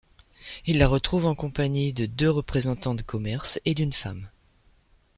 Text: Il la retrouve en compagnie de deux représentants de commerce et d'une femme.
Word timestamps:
Il 0.65 0.79
la 0.79 0.87
retrouve 0.87 1.27
en 1.27 1.35
compagnie 1.35 1.93
de 1.93 2.07
deux 2.07 2.31
représentants 2.31 2.95
de 2.95 3.03
commerce 3.03 3.61
et 3.65 3.75
d'une 3.75 3.93
femme. 3.93 4.31